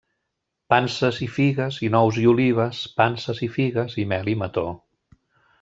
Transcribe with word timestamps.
Panses 0.73 1.19
i 1.25 1.27
figues 1.35 1.77
i 1.87 1.91
nous 1.97 2.19
i 2.23 2.27
olives, 2.33 2.81
panses 3.03 3.45
i 3.49 3.53
figues 3.59 3.97
i 4.05 4.11
mel 4.15 4.35
i 4.37 4.39
mató. 4.45 4.69